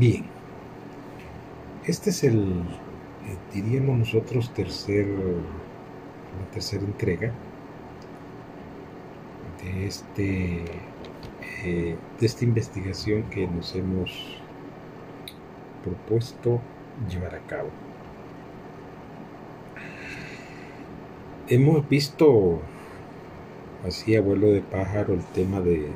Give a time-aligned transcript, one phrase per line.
[0.00, 0.24] Bien,
[1.84, 7.34] este es el, eh, diríamos nosotros, tercer, la tercera entrega
[9.62, 10.64] de, este,
[11.64, 14.38] eh, de esta investigación que nos hemos
[15.84, 16.62] propuesto
[17.06, 17.68] llevar a cabo.
[21.46, 22.62] Hemos visto
[23.86, 25.90] así a vuelo de pájaro el tema de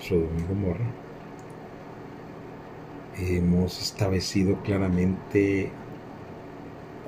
[0.00, 1.03] Sodom y Gomorra.
[3.18, 5.70] Hemos establecido claramente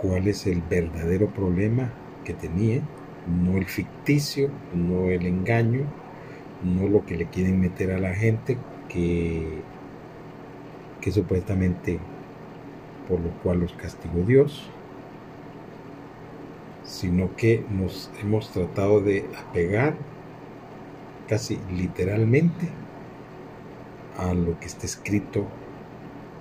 [0.01, 1.91] cuál es el verdadero problema
[2.25, 2.81] que tenía,
[3.27, 5.85] no el ficticio, no el engaño,
[6.63, 8.57] no lo que le quieren meter a la gente
[8.89, 9.63] que,
[11.01, 11.99] que supuestamente
[13.09, 14.69] por lo cual los castigó Dios,
[16.85, 19.95] sino que nos hemos tratado de apegar
[21.29, 22.69] casi literalmente
[24.19, 25.47] a lo que está escrito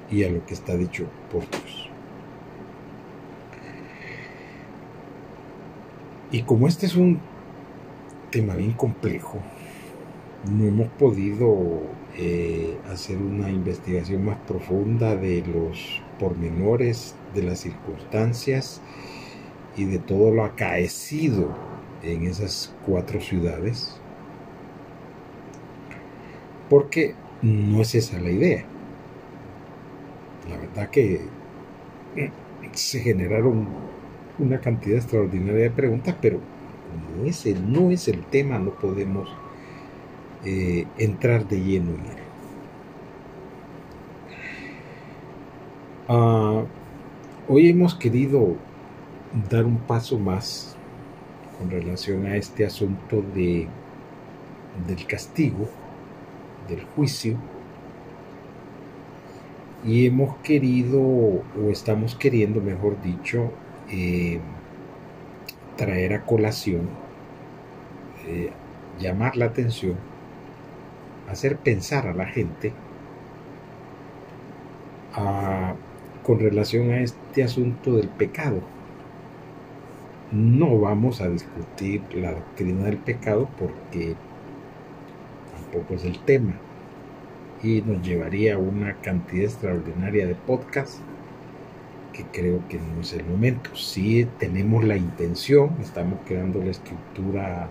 [0.09, 1.89] y a lo que está dicho por Dios.
[6.31, 7.19] Y como este es un
[8.31, 9.39] tema bien complejo,
[10.51, 11.81] no hemos podido
[12.17, 18.81] eh, hacer una investigación más profunda de los pormenores, de las circunstancias
[19.75, 21.55] y de todo lo acaecido
[22.03, 23.99] en esas cuatro ciudades,
[26.69, 28.65] porque no es esa la idea.
[30.49, 31.21] La verdad que
[32.73, 33.67] se generaron
[34.37, 36.39] una cantidad extraordinaria de preguntas, pero
[36.91, 39.29] como ese no es el tema, no podemos
[40.43, 42.17] eh, entrar de lleno en él.
[46.07, 46.63] Ah,
[47.47, 48.55] hoy hemos querido
[49.49, 50.75] dar un paso más
[51.57, 53.67] con relación a este asunto de,
[54.87, 55.67] del castigo,
[56.67, 57.37] del juicio,
[59.85, 63.51] y hemos querido, o estamos queriendo, mejor dicho,
[63.91, 64.39] eh,
[65.77, 66.89] traer a colación,
[68.25, 68.51] eh,
[68.99, 69.95] llamar la atención,
[71.29, 72.73] hacer pensar a la gente
[76.23, 78.61] con relación a este asunto del pecado.
[80.31, 84.15] No vamos a discutir la doctrina del pecado porque
[85.53, 86.55] tampoco es el tema
[87.63, 90.99] y nos llevaría una cantidad extraordinaria de podcast
[92.13, 93.75] que creo que no es el momento.
[93.75, 97.69] Si tenemos la intención, estamos creando la estructura,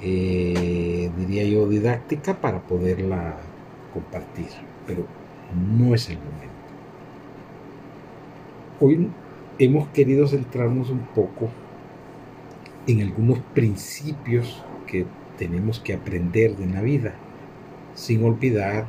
[0.00, 3.36] eh, diría yo, didáctica para poderla
[3.92, 4.48] compartir,
[4.86, 5.06] pero
[5.78, 6.52] no es el momento.
[8.80, 9.08] Hoy
[9.58, 11.48] hemos querido centrarnos un poco
[12.88, 15.06] en algunos principios que
[15.38, 17.14] tenemos que aprender de la vida,
[17.94, 18.86] sin olvidar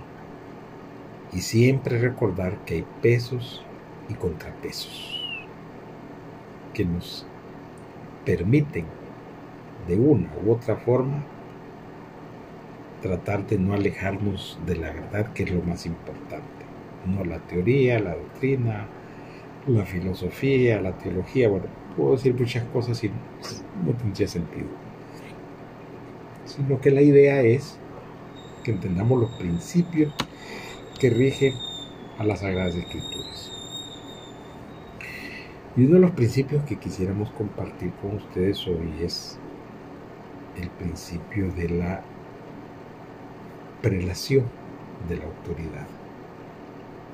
[1.32, 3.64] y siempre recordar que hay pesos
[4.10, 5.22] y contrapesos
[6.74, 7.26] que nos
[8.26, 8.86] permiten
[9.88, 11.24] de una u otra forma
[13.02, 16.66] tratar de no alejarnos de la verdad que es lo más importante,
[17.06, 18.88] no la teoría, la doctrina,
[19.68, 21.66] la filosofía, la teología, bueno,
[21.98, 24.68] puedo decir muchas cosas y no tendría sentido.
[26.46, 27.83] Sino que la idea es
[28.64, 30.14] que entendamos los principios
[31.00, 31.54] que rigen
[32.18, 33.52] a las Sagradas Escrituras.
[35.76, 39.40] Y uno de los principios que quisiéramos compartir con ustedes hoy es
[40.56, 42.02] el principio de la
[43.82, 44.46] prelación
[45.10, 45.88] de la autoridad.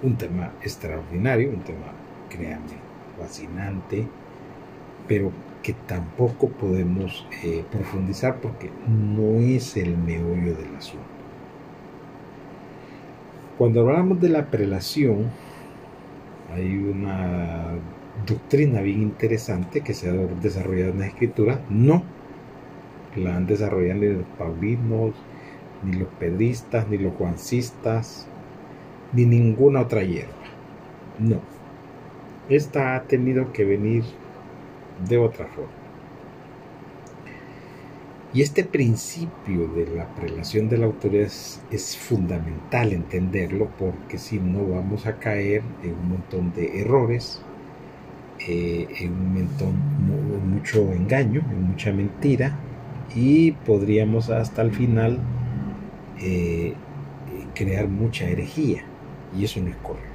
[0.04, 1.94] Un tema extraordinario, un tema
[2.30, 2.78] créanme,
[3.18, 4.06] fascinante,
[5.08, 5.32] pero
[5.64, 11.19] que tampoco podemos eh, profundizar porque no es el meollo del asunto.
[13.60, 15.26] Cuando hablamos de la prelación,
[16.56, 17.72] hay una
[18.26, 22.02] doctrina bien interesante que se ha desarrollado en la escritura, no
[23.18, 25.14] la han desarrollado ni los paulinos,
[25.84, 28.30] ni los pedristas, ni los juancistas,
[29.12, 30.32] ni ninguna otra hierba.
[31.20, 31.42] No,
[32.48, 34.06] esta ha tenido que venir
[35.06, 35.79] de otra forma.
[38.32, 41.26] Y este principio de la prelación de la autoridad
[41.72, 47.42] es, fundamental entenderlo porque si no vamos a caer en un montón de errores,
[48.48, 49.74] eh, en un montón,
[50.48, 52.56] mucho engaño, en mucha mentira
[53.16, 55.20] y podríamos hasta el final
[56.22, 56.76] eh,
[57.56, 58.84] crear mucha herejía
[59.36, 60.08] y eso no es correcto.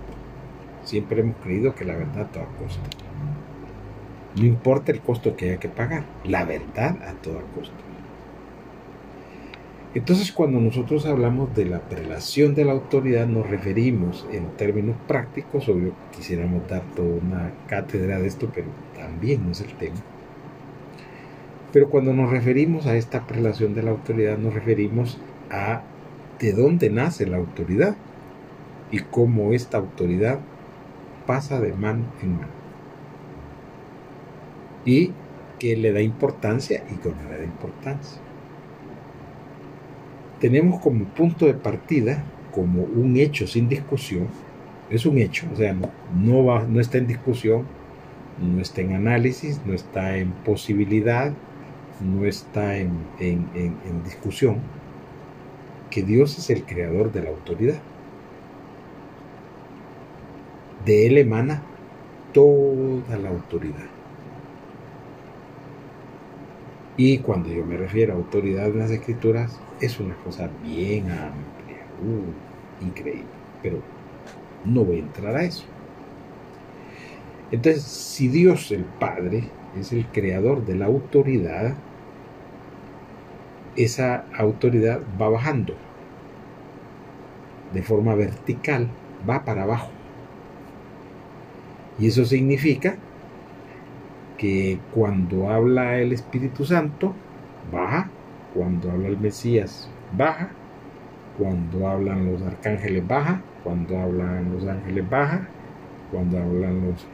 [0.84, 2.82] Siempre hemos creído que la verdad a toda costa.
[4.36, 7.74] No importa el costo que haya que pagar, la verdad a toda costa.
[9.94, 15.68] Entonces cuando nosotros hablamos de la prelación de la autoridad nos referimos en términos prácticos,
[15.68, 19.94] obvio quisiéramos dar toda una cátedra de esto, pero también no es el tema.
[21.72, 25.18] Pero cuando nos referimos a esta prelación de la autoridad nos referimos
[25.48, 25.82] a
[26.40, 27.94] de dónde nace la autoridad
[28.90, 30.40] y cómo esta autoridad
[31.24, 32.52] pasa de mano en mano.
[34.84, 35.12] Y
[35.60, 38.20] que le da importancia y que no le da importancia
[40.44, 44.28] tenemos como punto de partida, como un hecho sin discusión,
[44.90, 45.74] es un hecho, o sea,
[46.14, 47.64] no, va, no está en discusión,
[48.42, 51.32] no está en análisis, no está en posibilidad,
[52.02, 54.58] no está en, en discusión,
[55.88, 57.80] que Dios es el creador de la autoridad.
[60.84, 61.62] De Él emana
[62.34, 63.86] toda la autoridad.
[66.96, 71.82] Y cuando yo me refiero a autoridad en las escrituras, es una cosa bien amplia,
[72.02, 73.24] uh, increíble,
[73.62, 73.80] pero
[74.64, 75.64] no voy a entrar a eso.
[77.50, 79.44] Entonces, si Dios el Padre
[79.78, 81.74] es el creador de la autoridad,
[83.76, 85.74] esa autoridad va bajando
[87.72, 88.88] de forma vertical,
[89.28, 89.90] va para abajo.
[91.98, 92.96] Y eso significa
[94.92, 97.14] cuando habla el Espíritu Santo,
[97.72, 98.10] baja,
[98.54, 100.50] cuando habla el Mesías, baja,
[101.38, 105.48] cuando hablan los arcángeles, baja, cuando hablan los ángeles, baja,
[106.10, 107.06] cuando hablan los,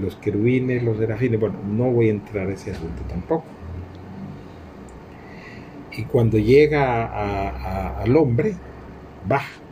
[0.00, 3.44] los querubines, los serafines, bueno, no voy a entrar a ese asunto tampoco.
[5.96, 8.56] Y cuando llega al hombre,
[9.26, 9.63] baja.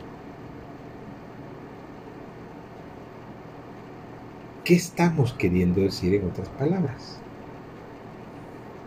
[4.63, 7.19] ¿Qué estamos queriendo decir en otras palabras?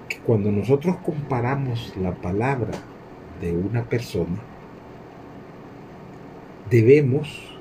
[0.09, 2.73] Que cuando nosotros comparamos la palabra
[3.43, 4.39] de una persona,
[6.71, 7.53] debemos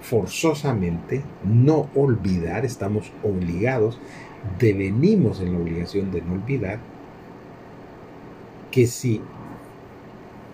[0.00, 3.98] forzosamente no olvidar, estamos obligados,
[4.60, 6.78] devenimos en la obligación de no olvidar
[8.70, 9.20] que si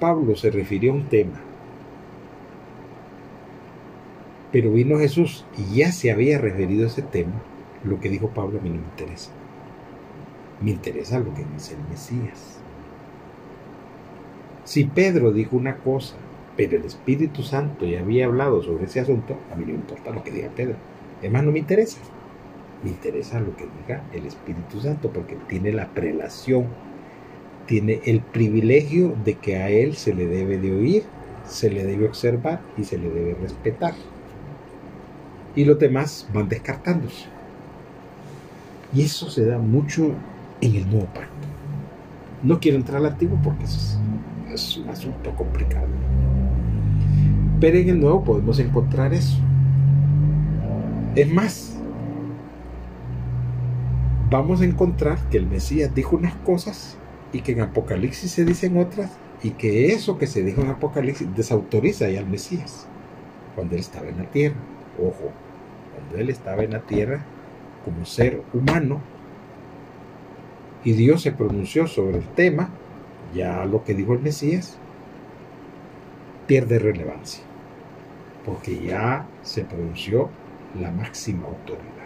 [0.01, 1.48] Pablo se refirió a un tema
[4.51, 7.43] Pero vino Jesús y ya se había referido a ese tema.
[7.85, 9.31] Lo que dijo Pablo a mí no me interesa.
[10.61, 12.59] Me interesa lo que dice el Mesías.
[14.65, 16.17] Si Pedro dijo una cosa,
[16.57, 20.11] pero el Espíritu Santo ya había hablado sobre ese asunto, a mí no me importa
[20.11, 20.77] lo que diga Pedro.
[21.21, 21.99] Además, no me interesa.
[22.83, 26.67] Me interesa lo que diga el Espíritu Santo, porque tiene la prelación,
[27.67, 31.03] tiene el privilegio de que a él se le debe de oír,
[31.47, 33.95] se le debe observar y se le debe respetar
[35.55, 37.27] y los demás van descartándose.
[38.93, 40.13] Y eso se da mucho
[40.61, 41.29] en el nuevo pacto.
[42.43, 43.99] No quiero entrar al antiguo porque es,
[44.53, 45.89] es un asunto complicado.
[47.61, 49.39] Pero en el nuevo podemos encontrar eso.
[51.17, 51.79] Es más,
[54.31, 56.97] vamos a encontrar que el Mesías dijo unas cosas
[57.33, 59.11] y que en Apocalipsis se dicen otras
[59.43, 62.87] y que eso que se dijo en Apocalipsis desautoriza ya al Mesías
[63.55, 64.57] cuando él estaba en la tierra.
[64.99, 65.31] Ojo,
[65.95, 67.25] cuando él estaba en la tierra
[67.85, 69.01] como ser humano
[70.85, 72.71] y Dios se pronunció sobre el tema,
[73.35, 74.79] ya lo que dijo el Mesías
[76.47, 77.45] pierde relevancia,
[78.45, 80.31] porque ya se pronunció
[80.81, 81.99] la máxima autoridad.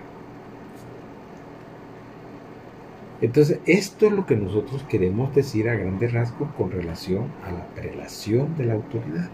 [3.21, 7.65] Entonces, esto es lo que nosotros queremos decir a grandes rasgos con relación a la
[7.69, 9.31] prelación de la autoridad.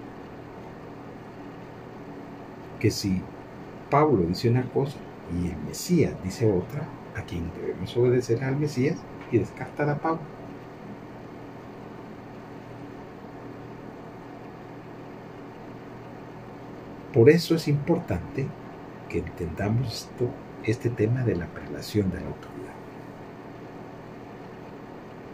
[2.81, 3.23] Que si
[3.91, 4.99] Pablo dice una cosa
[5.33, 8.97] y el Mesías dice otra, a quien debemos obedecer al Mesías
[9.31, 10.21] y descartar a Pablo.
[17.13, 18.47] Por eso es importante
[19.09, 20.29] que entendamos esto,
[20.65, 22.75] este tema de la prelación de la autoridad.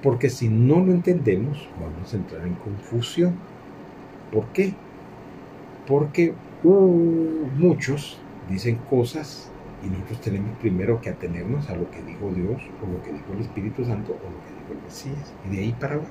[0.03, 3.35] Porque si no lo entendemos, vamos a entrar en confusión.
[4.33, 4.75] ¿Por qué?
[5.87, 9.51] Porque muchos dicen cosas
[9.85, 13.33] y nosotros tenemos primero que atenernos a lo que dijo Dios o lo que dijo
[13.33, 15.35] el Espíritu Santo o lo que dijo el Mesías.
[15.47, 16.11] Y de ahí para abajo.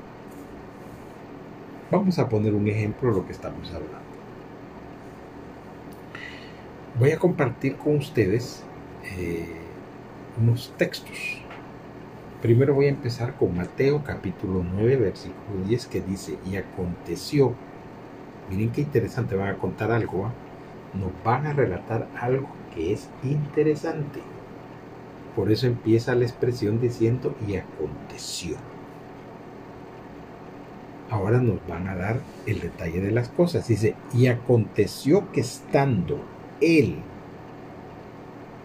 [1.91, 3.99] Vamos a poner un ejemplo de lo que estamos hablando.
[6.99, 8.63] Voy a compartir con ustedes
[9.17, 9.47] eh,
[10.39, 11.39] unos textos.
[12.41, 17.53] Primero voy a empezar con Mateo capítulo 9, versículo 10 que dice, y aconteció,
[18.49, 20.33] miren qué interesante, van a contar algo, ¿ah?
[20.93, 24.21] Nos van a relatar algo que es interesante.
[25.35, 28.57] Por eso empieza la expresión diciendo y aconteció.
[31.13, 33.67] ahora nos van a dar el detalle de las cosas.
[33.67, 36.19] Dice, y aconteció que estando
[36.59, 36.97] él,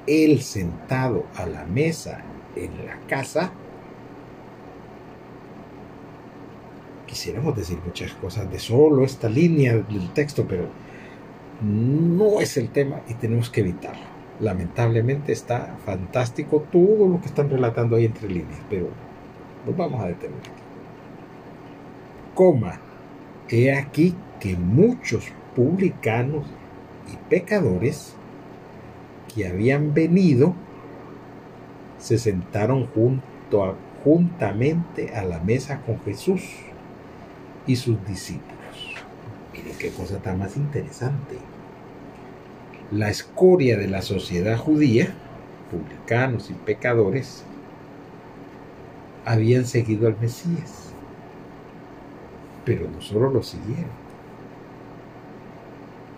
[0.06, 2.22] él sentado a la mesa
[2.56, 3.52] en la casa,
[7.06, 10.68] quisiéramos decir muchas cosas de solo esta línea del texto, pero
[11.60, 14.02] no es el tema y tenemos que evitarlo.
[14.40, 18.88] Lamentablemente está fantástico todo lo que están relatando ahí entre líneas, pero
[19.66, 20.38] nos vamos a detener.
[22.34, 22.78] Coma,
[23.48, 26.46] he aquí que muchos publicanos
[27.12, 28.14] y pecadores
[29.34, 30.54] que habían venido
[31.98, 36.42] se sentaron junto juntamente a la mesa con Jesús
[37.66, 38.57] y sus discípulos.
[39.78, 41.36] Qué cosa tan más interesante.
[42.90, 45.14] La escoria de la sociedad judía,
[45.70, 47.44] publicanos y pecadores,
[49.24, 50.90] habían seguido al Mesías,
[52.64, 53.90] pero no solo lo siguieron,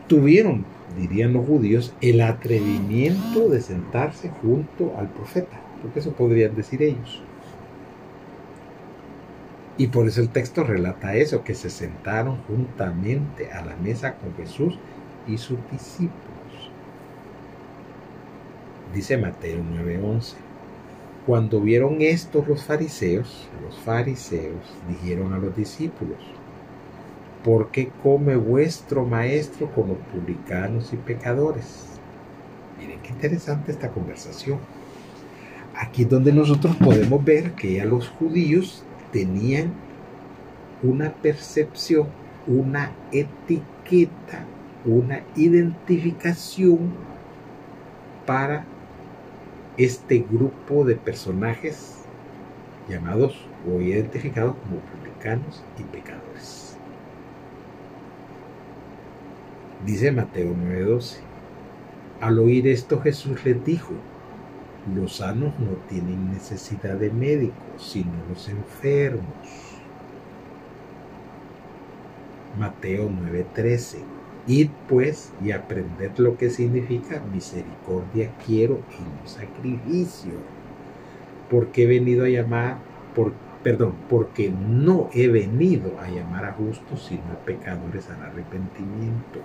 [0.06, 0.64] tuvieron,
[0.96, 7.22] dirían los judíos, el atrevimiento de sentarse junto al profeta, porque eso podrían decir ellos.
[9.80, 14.34] Y por eso el texto relata eso, que se sentaron juntamente a la mesa con
[14.34, 14.78] Jesús
[15.26, 16.70] y sus discípulos.
[18.94, 20.36] Dice Mateo 9:11.
[21.26, 26.18] Cuando vieron esto los fariseos, los fariseos dijeron a los discípulos,
[27.42, 31.86] ¿por qué come vuestro maestro con los publicanos y pecadores?
[32.78, 34.58] Miren qué interesante esta conversación.
[35.74, 39.72] Aquí es donde nosotros podemos ver que ya los judíos tenían
[40.82, 42.08] una percepción,
[42.46, 44.44] una etiqueta,
[44.84, 46.92] una identificación
[48.26, 48.64] para
[49.76, 51.96] este grupo de personajes
[52.88, 56.76] llamados o identificados como publicanos y pecadores.
[59.84, 61.20] Dice Mateo 9:12,
[62.20, 63.94] al oír esto Jesús les dijo,
[64.94, 69.24] los sanos no tienen necesidad de médicos, sino los enfermos.
[72.58, 73.98] Mateo 9:13.
[74.46, 80.32] Id pues y aprended lo que significa misericordia quiero y no sacrificio.
[81.50, 82.78] Porque he venido a llamar,
[83.14, 83.32] por,
[83.62, 89.40] perdón, porque no he venido a llamar a justos, sino a pecadores al arrepentimiento.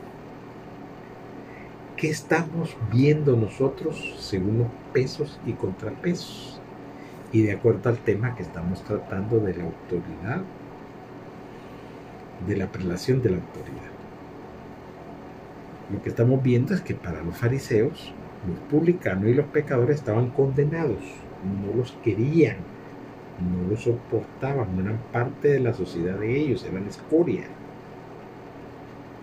[2.05, 6.61] ¿Qué estamos viendo nosotros según los pesos y contrapesos?
[7.31, 10.43] Y de acuerdo al tema que estamos tratando de la autoridad,
[12.45, 13.89] de la prelación de la autoridad.
[15.91, 18.13] Lo que estamos viendo es que para los fariseos,
[18.47, 21.01] los publicanos y los pecadores estaban condenados,
[21.43, 22.57] no los querían,
[23.39, 27.45] no los soportaban, no eran parte de la sociedad de ellos, eran escoria.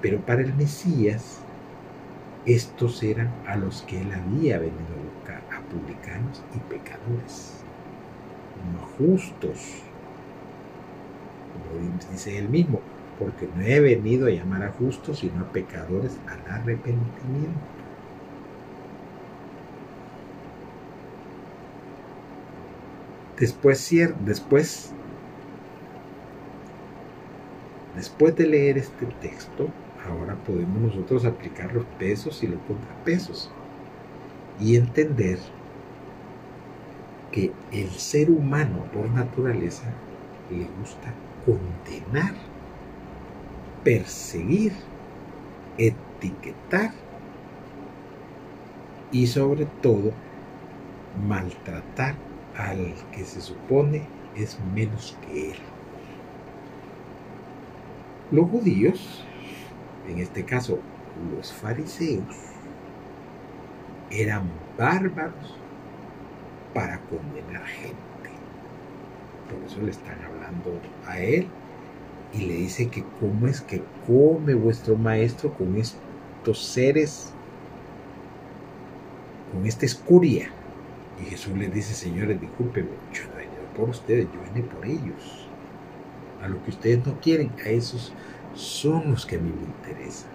[0.01, 1.45] Pero para el Mesías,
[2.47, 7.63] estos eran a los que él había venido a buscar, a publicanos y pecadores,
[8.73, 9.83] no justos,
[11.53, 12.81] como dice él mismo,
[13.19, 17.61] porque no he venido a llamar a justos, sino a pecadores al arrepentimiento.
[23.39, 23.91] Después,
[24.25, 24.93] después,
[27.97, 29.69] después de leer este texto,
[30.09, 33.51] ahora podemos nosotros aplicar los pesos y los contrapesos
[34.61, 35.39] y entender
[37.31, 39.85] que el ser humano por naturaleza
[40.51, 41.13] le gusta
[41.47, 42.35] condenar,
[43.83, 44.73] perseguir,
[45.79, 46.93] etiquetar
[49.11, 50.13] y sobre todo
[51.27, 52.15] maltratar
[52.57, 54.07] al que se supone
[54.37, 55.59] es menos que él.
[58.31, 59.25] Los judíos
[60.13, 60.79] en este caso
[61.35, 62.25] los fariseos,
[64.11, 65.57] eran bárbaros
[66.75, 67.97] para condenar gente.
[69.51, 71.47] Por eso le están hablando a él
[72.33, 77.33] y le dice que cómo es que come vuestro maestro con estos seres,
[79.53, 80.51] con esta escuria.
[81.21, 84.87] Y Jesús les dice, señores, discúlpenme, yo no he venido por ustedes, yo vine por
[84.87, 85.49] ellos.
[86.43, 88.13] A lo que ustedes no quieren, a esos
[88.55, 90.31] son los que a mí me interesan.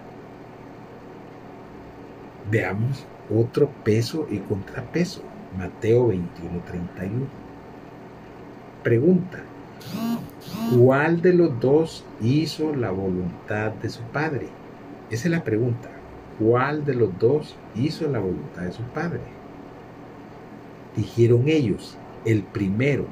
[2.50, 5.22] Veamos otro peso y contrapeso.
[5.56, 7.26] Mateo 21, 31.
[8.82, 9.42] Pregunta.
[10.76, 14.48] ¿Cuál de los dos hizo la voluntad de su padre?
[15.10, 15.88] Esa es la pregunta.
[16.38, 19.20] ¿Cuál de los dos hizo la voluntad de su padre?
[20.96, 23.06] Dijeron ellos, el primero.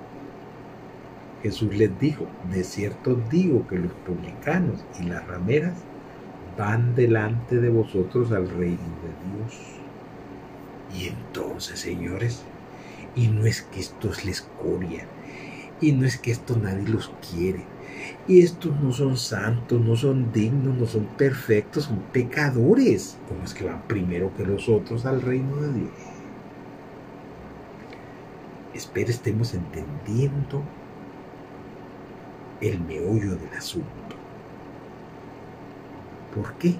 [1.43, 5.75] Jesús les dijo, de cierto digo que los publicanos y las rameras
[6.57, 9.61] van delante de vosotros al reino de Dios.
[10.99, 12.43] Y entonces, señores,
[13.15, 15.07] y no es que estos les coria,
[15.81, 17.65] y no es que esto nadie los quiere,
[18.27, 23.19] y estos no son santos, no son dignos, no son perfectos, son pecadores.
[23.29, 25.91] ¿Cómo es que van primero que los otros al reino de Dios?
[28.75, 30.63] Espero estemos entendiendo
[32.61, 34.17] el meollo del asunto.
[36.35, 36.75] ¿Por qué?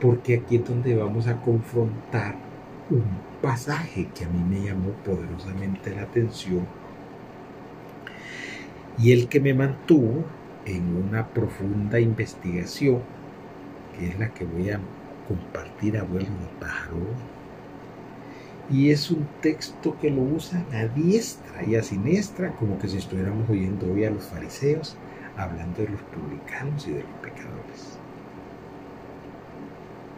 [0.00, 2.34] Porque aquí es donde vamos a confrontar
[2.90, 3.04] un
[3.42, 6.66] pasaje que a mí me llamó poderosamente la atención
[8.98, 10.24] y el que me mantuvo
[10.66, 13.00] en una profunda investigación,
[13.96, 14.80] que es la que voy a
[15.26, 16.28] compartir a vuelo
[16.60, 17.39] de.
[18.70, 22.98] Y es un texto que lo usan a diestra y a siniestra, como que si
[22.98, 24.96] estuviéramos oyendo hoy a los fariseos
[25.36, 27.98] hablando de los publicanos y de los pecadores.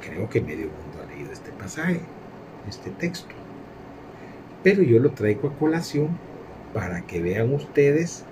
[0.02, 2.00] Creo que medio mundo ha leído este pasaje,
[2.68, 3.34] este texto.
[4.62, 6.08] Pero yo lo traigo a colación
[6.74, 8.24] para que vean ustedes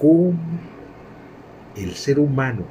[0.00, 0.34] cómo
[1.76, 2.64] el ser humano,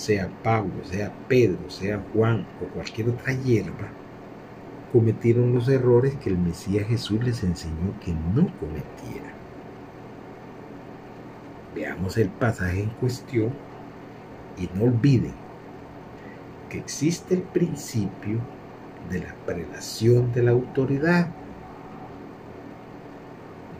[0.00, 3.88] sea Pablo, sea Pedro, sea Juan o cualquier otra hierba,
[4.94, 9.30] cometieron los errores que el Mesías Jesús les enseñó que no cometiera.
[11.74, 13.50] Veamos el pasaje en cuestión
[14.56, 15.34] y no olviden
[16.70, 18.38] que existe el principio
[19.10, 21.28] de la prelación de la autoridad.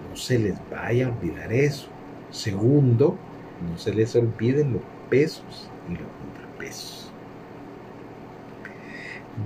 [0.08, 1.88] No se les vaya a olvidar eso.
[2.30, 3.16] Segundo,
[3.70, 7.10] no se les olviden los pesos contrapesos.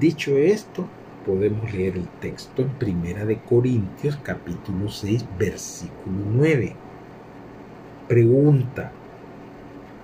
[0.00, 0.86] Dicho esto,
[1.24, 6.74] podemos leer el texto en Primera de Corintios capítulo 6 versículo 9.
[8.08, 8.92] Pregunta,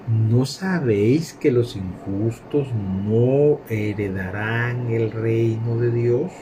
[0.08, 6.32] ¿no sabéis que los injustos no heredarán el reino de Dios?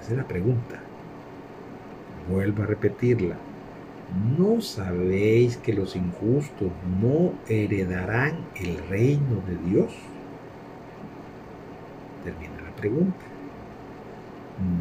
[0.00, 0.80] Esa es la pregunta.
[2.28, 3.36] Vuelvo a repetirla.
[4.38, 9.92] ¿No sabéis que los injustos no heredarán el reino de Dios?
[12.24, 13.26] Termina la pregunta.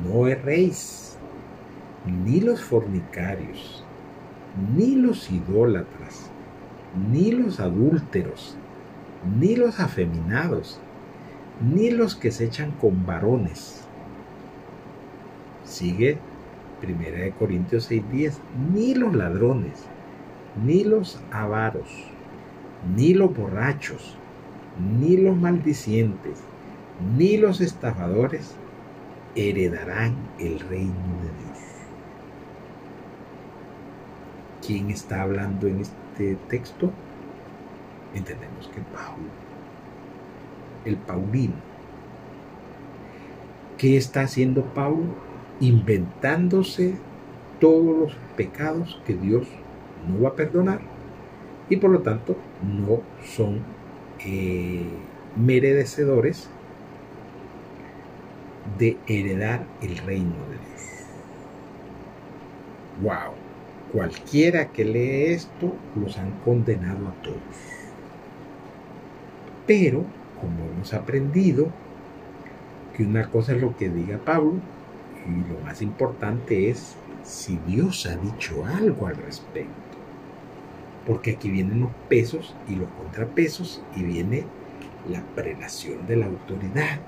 [0.05, 1.17] No erréis,
[2.05, 3.83] ni los fornicarios,
[4.75, 6.31] ni los idólatras,
[7.11, 8.55] ni los adúlteros,
[9.37, 10.79] ni los afeminados,
[11.61, 13.83] ni los que se echan con varones.
[15.65, 16.17] Sigue
[16.81, 18.39] Primera de Corintios 6:10,
[18.71, 19.87] ni los ladrones,
[20.63, 21.89] ni los avaros,
[22.95, 24.15] ni los borrachos,
[24.99, 26.39] ni los maldicientes,
[27.17, 28.55] ni los estafadores
[29.35, 31.59] heredarán el reino de Dios.
[34.65, 36.91] ¿Quién está hablando en este texto?
[38.13, 39.29] Entendemos que Pablo,
[40.85, 41.55] el Paulino.
[43.77, 45.26] ¿Qué está haciendo Pablo?
[45.59, 46.95] Inventándose
[47.59, 49.47] todos los pecados que Dios
[50.07, 50.81] no va a perdonar
[51.69, 53.59] y por lo tanto no son
[54.25, 54.85] eh,
[55.35, 56.49] merecedores
[58.77, 60.87] de heredar el reino de Dios.
[63.01, 63.33] ¡Wow!
[63.91, 67.37] Cualquiera que lee esto los han condenado a todos.
[69.65, 70.03] Pero,
[70.39, 71.67] como hemos aprendido,
[72.95, 74.55] que una cosa es lo que diga Pablo
[75.27, 79.71] y lo más importante es si Dios ha dicho algo al respecto.
[81.05, 84.45] Porque aquí vienen los pesos y los contrapesos y viene
[85.09, 86.99] la prelación de la autoridad.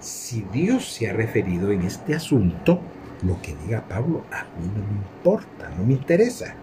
[0.00, 2.80] Si Dios se ha referido en este asunto,
[3.22, 6.54] lo que diga Pablo a mí no me importa, no me interesa.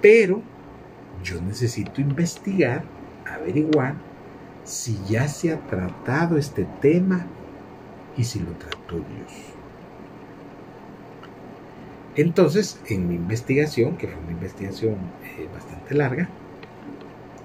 [0.00, 0.42] Pero
[1.22, 2.84] yo necesito investigar,
[3.26, 3.94] averiguar
[4.64, 7.26] si ya se ha tratado este tema
[8.16, 9.54] y si lo trató Dios.
[12.16, 16.28] Entonces, en mi investigación, que fue una investigación eh, bastante larga,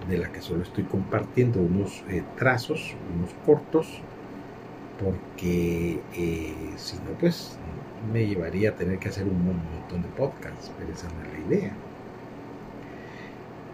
[0.07, 3.87] de la que solo estoy compartiendo unos eh, trazos, unos cortos,
[5.03, 7.57] porque eh, si no, pues
[8.13, 11.55] me llevaría a tener que hacer un montón de podcasts, pero esa no es la
[11.55, 11.73] idea.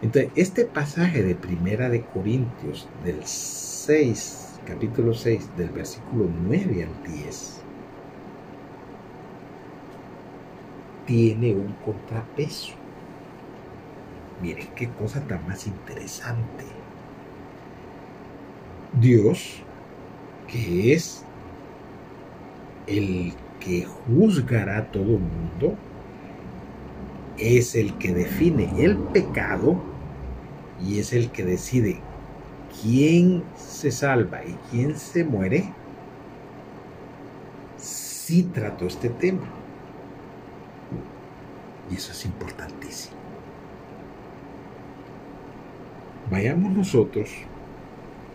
[0.01, 7.13] Entonces, este pasaje de Primera de Corintios, del 6 capítulo 6, del versículo 9 al
[7.13, 7.62] 10,
[11.06, 12.73] tiene un contrapeso.
[14.41, 16.65] Miren qué cosa tan más interesante.
[18.99, 19.62] Dios,
[20.47, 21.23] que es
[22.88, 25.75] el que juzgará a todo el mundo
[27.38, 29.75] es el que define el pecado
[30.86, 31.99] y es el que decide
[32.81, 35.73] quién se salva y quién se muere,
[37.77, 39.47] sí trató este tema.
[41.89, 43.15] Y eso es importantísimo.
[46.31, 47.29] Vayamos nosotros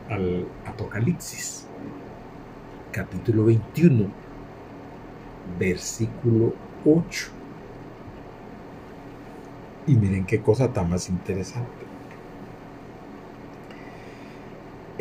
[0.08, 1.66] al Apocalipsis,
[2.92, 4.06] capítulo 21,
[5.58, 7.28] versículo 8.
[9.88, 11.89] Y miren qué cosa tan más interesante.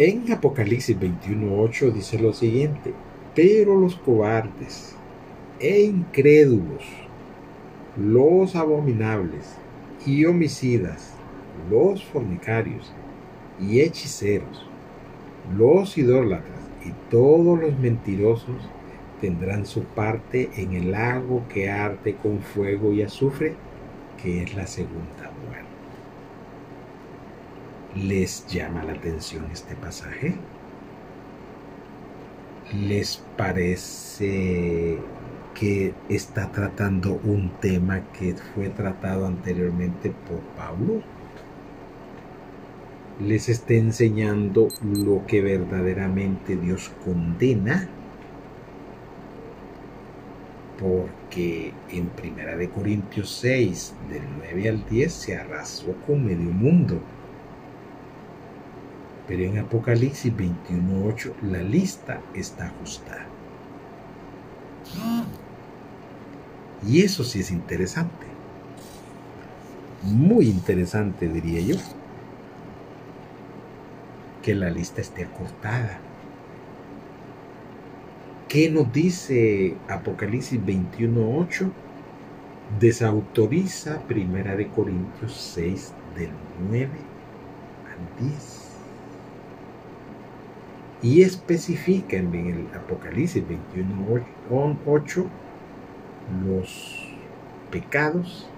[0.02, 2.94] En Apocalipsis 21.8 dice lo siguiente,
[3.36, 4.96] pero los cobardes
[5.60, 6.86] e incrédulos,
[7.98, 9.58] los abominables
[10.06, 11.16] y homicidas,
[11.70, 12.94] los fornicarios
[13.60, 14.66] y hechiceros,
[15.58, 18.56] los idólatras y todos los mentirosos
[19.20, 23.54] tendrán su parte en el lago que arde con fuego y azufre,
[24.24, 25.19] que es la segunda.
[28.04, 30.36] ¿Les llama la atención este pasaje?
[32.74, 34.98] ¿Les parece
[35.54, 41.02] que está tratando un tema que fue tratado anteriormente por Pablo?
[43.20, 47.90] ¿Les está enseñando lo que verdaderamente Dios condena?
[50.80, 57.02] Porque en Primera de Corintios 6, del 9 al 10, se arrasó con medio mundo
[59.30, 63.28] pero en Apocalipsis 21.8 la lista está ajustada.
[66.84, 68.26] Y eso sí es interesante.
[70.02, 71.76] Muy interesante, diría yo.
[74.42, 76.00] Que la lista esté acortada.
[78.48, 81.70] ¿Qué nos dice Apocalipsis 21.8?
[82.80, 86.32] Desautoriza Primera de Corintios 6 del
[86.68, 86.90] 9
[87.86, 88.59] al 10
[91.02, 95.26] y especifica en el Apocalipsis 21.8
[96.46, 97.08] los
[97.72, 98.50] pecados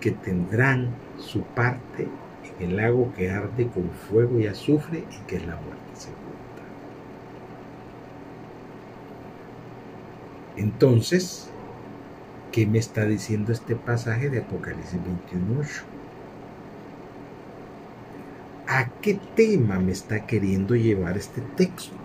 [0.00, 2.06] que tendrán su parte
[2.44, 6.28] en el lago que arde con fuego y azufre y que es la muerte segunda.
[10.56, 11.50] Entonces,
[12.52, 15.97] ¿qué me está diciendo este pasaje de Apocalipsis 21.8?
[18.70, 21.96] ¿A qué tema me está queriendo llevar este texto?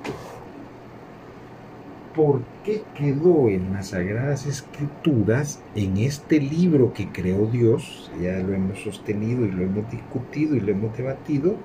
[2.15, 8.09] ¿Por qué quedó en las Sagradas Escrituras, en este libro que creó Dios?
[8.21, 11.57] Ya lo hemos sostenido y lo hemos discutido y lo hemos debatido.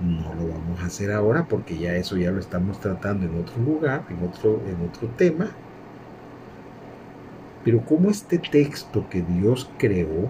[0.00, 3.60] No lo vamos a hacer ahora porque ya eso ya lo estamos tratando en otro
[3.60, 5.50] lugar, en otro, en otro tema.
[7.64, 10.28] Pero como este texto que Dios creó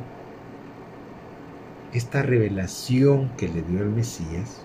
[1.99, 4.63] esta revelación que le dio el Mesías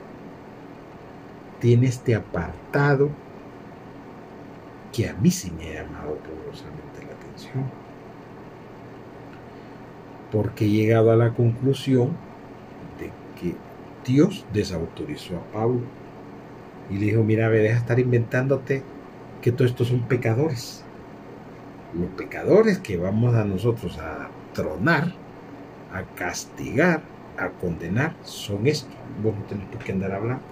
[1.60, 3.10] tiene este apartado
[4.91, 7.63] que a mí sí me ha llamado poderosamente la atención.
[10.32, 12.10] Porque he llegado a la conclusión
[13.00, 13.56] de que
[14.06, 15.82] Dios desautorizó a Pablo
[16.89, 18.84] y le dijo, mira, ve, deja estar inventándote
[19.41, 20.84] que todos estos son pecadores.
[21.93, 25.13] Los pecadores que vamos a nosotros a tronar,
[25.91, 28.93] a castigar, a condenar son estos.
[29.22, 30.43] Vos no tenés por qué andar hablando.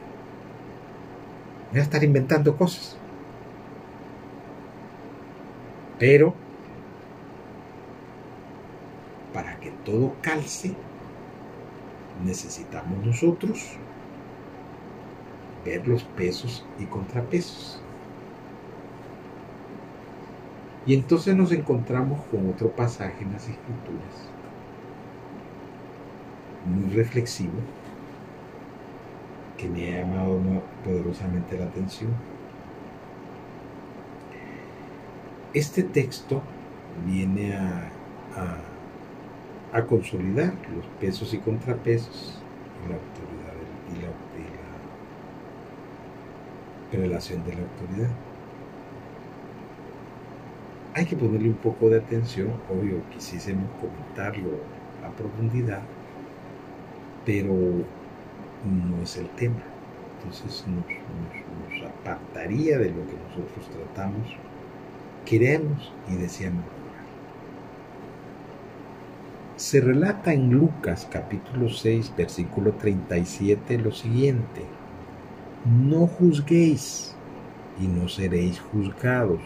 [1.72, 2.98] Voy a estar inventando cosas.
[6.00, 6.34] Pero,
[9.34, 10.76] para que todo calce,
[12.26, 13.78] necesitamos nosotros
[15.64, 17.80] ver los pesos y contrapesos.
[20.86, 24.32] Y entonces nos encontramos con otro pasaje en las escrituras
[26.66, 27.54] muy reflexivo
[29.58, 30.40] que me ha llamado
[30.84, 32.12] poderosamente la atención.
[35.54, 36.42] Este texto
[37.06, 37.90] viene a,
[39.88, 42.42] consolidar los pesos y contrapesos
[42.86, 43.54] y la autoridad
[43.92, 44.02] y
[46.98, 48.10] la, relación de la autoridad.
[50.94, 54.50] Hay que ponerle un poco de atención, obvio, quisiésemos comentarlo
[55.06, 55.82] a profundidad,
[57.26, 59.62] pero no es el tema.
[60.18, 64.28] Entonces nos, apartaría de lo que nosotros tratamos,
[65.26, 66.64] queremos y deseamos.
[69.56, 74.66] Se relata en Lucas capítulo 6, versículo 37 lo siguiente,
[75.66, 77.16] no juzguéis
[77.80, 79.42] y no seréis juzgados.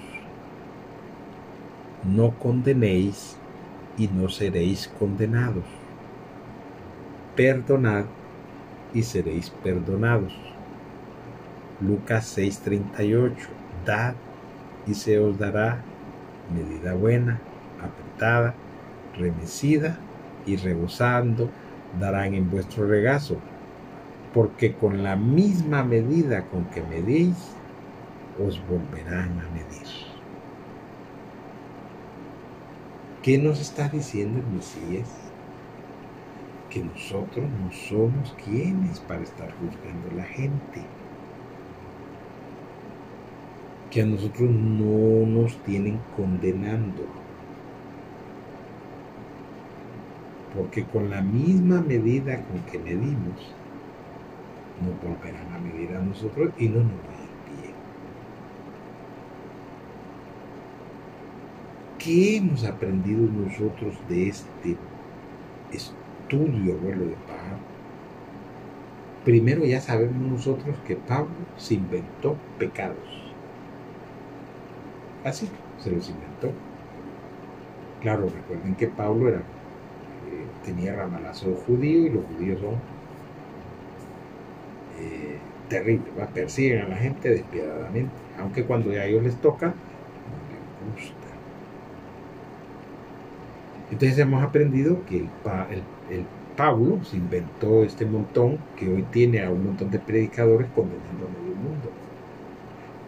[2.03, 3.35] No condenéis
[3.97, 5.65] y no seréis condenados.
[7.35, 8.05] Perdonad
[8.93, 10.33] y seréis perdonados.
[11.81, 13.49] Lucas 6:38.
[13.85, 14.15] Dad
[14.87, 15.83] y se os dará
[16.53, 17.39] medida buena,
[17.81, 18.53] apretada,
[19.17, 19.97] remecida
[20.45, 21.49] y rebosando
[21.99, 23.37] darán en vuestro regazo,
[24.33, 27.35] porque con la misma medida con que medís,
[28.43, 29.87] os volverán a medir.
[33.21, 35.24] ¿Qué nos está diciendo el Mesías?
[36.75, 40.81] Que nosotros no somos quienes para estar juzgando a la gente.
[43.89, 47.05] Que a nosotros no nos tienen condenando.
[50.53, 53.53] Porque con la misma medida con que medimos,
[54.83, 57.15] nos volverán a medir a nosotros y no nos va
[61.99, 64.75] ¿Qué hemos aprendido nosotros de este
[65.71, 67.57] estudio, abuelo de Pablo?
[69.23, 72.97] Primero ya sabemos nosotros que Pablo se inventó pecados.
[75.23, 76.51] Así, se los inventó.
[78.01, 82.75] Claro, recuerden que Pablo era, eh, tenía ramalazo judío y los judíos son
[84.99, 91.03] eh, terribles, persiguen a la gente despiadadamente, aunque cuando a ellos les toca, no les
[91.03, 91.15] gusta.
[93.91, 95.29] Entonces hemos aprendido que el,
[96.55, 101.41] Pablo se inventó este montón que hoy tiene a un montón de predicadores condenando a
[101.41, 101.91] medio mundo.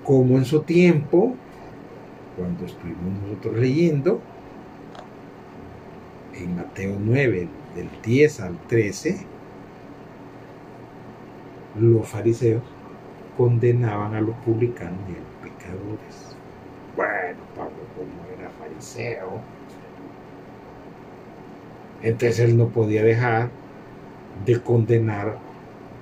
[0.04, 1.36] Como en su tiempo,
[2.38, 4.22] cuando estuvimos nosotros leyendo,
[6.34, 9.26] en Mateo 9, del 10 al 13,
[11.80, 12.64] los fariseos
[13.38, 16.36] condenaban a los publicanos y a los pecadores.
[16.96, 19.42] Bueno, Pablo, como era fariseo,
[22.02, 23.50] entonces él no podía dejar
[24.46, 25.38] de condenar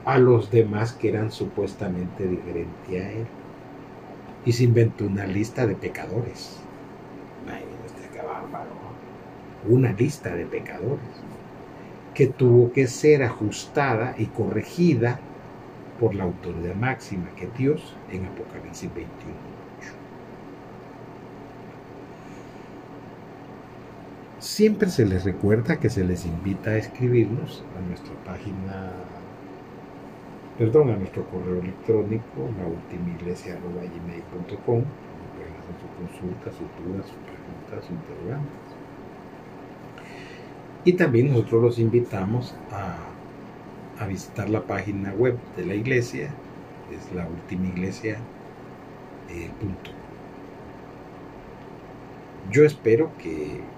[0.06, 3.26] a los demás que eran supuestamente diferentes a él.
[4.46, 6.60] Y se inventó una lista de pecadores.
[9.68, 11.00] Una lista de pecadores
[12.14, 15.20] que tuvo que ser ajustada y corregida
[16.00, 19.65] por la autoridad máxima que Dios en Apocalipsis 21.
[24.56, 28.94] Siempre se les recuerda que se les invita a escribirnos a nuestra página,
[30.58, 32.24] perdón, a nuestro correo electrónico,
[32.58, 38.70] laultimiglesia.gmail.com, pueden hacer sus consultas, sus dudas, sus preguntas, sus interrogantes.
[40.86, 42.96] Y también nosotros los invitamos a,
[44.08, 46.30] visitar la página web de la iglesia,
[46.94, 48.24] es laultimiglesia.com.
[52.52, 53.75] Yo espero que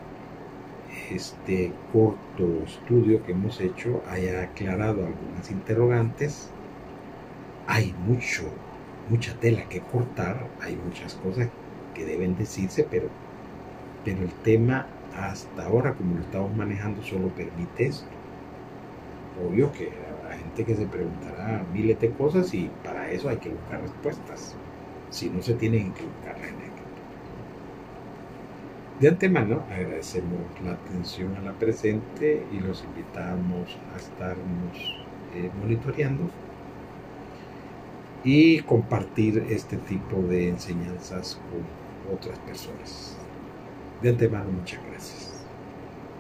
[1.12, 6.50] este corto estudio que hemos hecho haya aclarado algunas interrogantes.
[7.68, 8.44] Hay mucho,
[9.10, 11.50] mucha tela que cortar, hay muchas cosas
[11.94, 13.08] que deben decirse, pero,
[14.06, 18.08] pero el tema hasta ahora, como lo estamos manejando, solo permite esto.
[19.46, 19.92] Obvio que
[20.24, 24.56] habrá gente que se preguntará miles de cosas y para eso hay que buscar respuestas.
[25.10, 26.38] Si no se tienen que buscar
[29.00, 34.78] de antemano agradecemos la atención a la presente y los invitamos a estarnos
[35.36, 36.24] eh, monitoreando
[38.24, 43.18] y compartir este tipo de enseñanzas con otras personas.
[44.02, 45.37] De antemano muchas gracias.